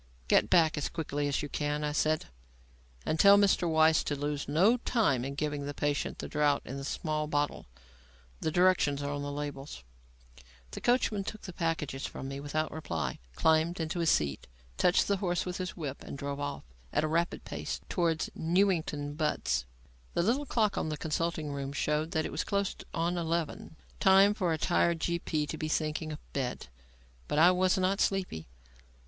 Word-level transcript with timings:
"Get 0.27 0.49
back 0.49 0.79
as 0.79 0.89
quickly 0.89 1.27
as 1.27 1.43
you 1.43 1.47
can," 1.49 1.83
I 1.83 1.91
said, 1.91 2.25
"and 3.05 3.19
tell 3.19 3.37
Mr. 3.37 3.69
Weiss 3.69 4.03
to 4.05 4.15
lose 4.15 4.47
no 4.47 4.77
time 4.77 5.23
in 5.23 5.35
giving 5.35 5.67
the 5.67 5.75
patient 5.75 6.17
the 6.17 6.27
draught 6.27 6.65
in 6.65 6.77
the 6.77 6.83
small 6.83 7.27
bottle. 7.27 7.67
The 8.39 8.49
directions 8.49 9.03
are 9.03 9.11
on 9.13 9.21
the 9.21 9.31
labels." 9.31 9.83
The 10.71 10.81
coachman 10.81 11.23
took 11.23 11.41
the 11.43 11.53
packages 11.53 12.07
from 12.07 12.27
me 12.27 12.39
without 12.39 12.71
reply, 12.71 13.19
climbed 13.35 13.75
to 13.75 13.99
his 13.99 14.09
seat, 14.09 14.47
touched 14.75 15.07
the 15.07 15.17
horse 15.17 15.45
with 15.45 15.57
his 15.57 15.77
whip 15.77 16.01
and 16.03 16.17
drove 16.17 16.39
off 16.39 16.63
at 16.91 17.03
a 17.03 17.07
rapid 17.07 17.45
pace 17.45 17.79
towards 17.87 18.31
Newington 18.33 19.13
Butts. 19.13 19.65
The 20.15 20.23
little 20.23 20.47
clock 20.47 20.77
in 20.77 20.89
the 20.89 20.97
consulting 20.97 21.51
room 21.51 21.71
showed 21.73 22.09
that 22.09 22.25
it 22.25 22.31
was 22.31 22.43
close 22.43 22.75
on 22.91 23.19
eleven; 23.19 23.75
time 23.99 24.33
for 24.33 24.51
a 24.51 24.57
tired 24.57 24.99
G.P. 24.99 25.45
to 25.45 25.57
be 25.59 25.67
thinking 25.67 26.11
of 26.11 26.33
bed. 26.33 26.69
But 27.27 27.37
I 27.37 27.51
was 27.51 27.77
not 27.77 28.01
sleepy. 28.01 28.47